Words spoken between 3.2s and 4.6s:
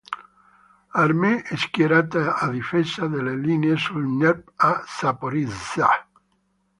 linee sul Dnepr